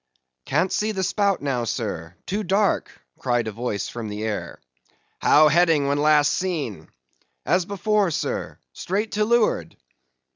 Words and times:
"Can't 0.45 0.71
see 0.71 0.93
the 0.93 1.03
spout 1.03 1.43
now, 1.43 1.63
sir;—too 1.63 2.43
dark"—cried 2.43 3.47
a 3.47 3.51
voice 3.51 3.87
from 3.87 4.09
the 4.09 4.23
air. 4.23 4.59
"How 5.19 5.47
heading 5.47 5.87
when 5.87 5.99
last 5.99 6.31
seen?" 6.31 6.89
"As 7.45 7.67
before, 7.67 8.09
sir,—straight 8.09 9.11
to 9.11 9.25
leeward." 9.25 9.77